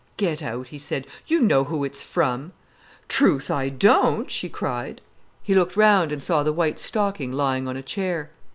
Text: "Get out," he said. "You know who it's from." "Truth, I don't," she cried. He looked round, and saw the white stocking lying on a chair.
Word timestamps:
"Get 0.17 0.41
out," 0.41 0.69
he 0.69 0.79
said. 0.79 1.05
"You 1.27 1.41
know 1.41 1.65
who 1.65 1.83
it's 1.83 2.01
from." 2.01 2.53
"Truth, 3.07 3.51
I 3.51 3.69
don't," 3.69 4.31
she 4.31 4.49
cried. 4.49 4.99
He 5.43 5.53
looked 5.53 5.77
round, 5.77 6.11
and 6.11 6.23
saw 6.23 6.41
the 6.41 6.51
white 6.51 6.79
stocking 6.79 7.31
lying 7.31 7.67
on 7.67 7.77
a 7.77 7.83
chair. 7.83 8.31